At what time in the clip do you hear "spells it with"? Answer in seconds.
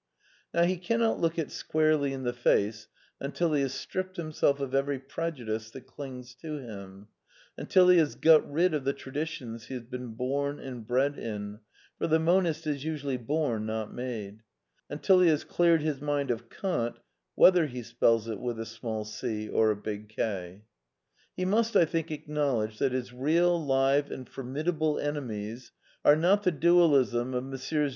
17.83-18.59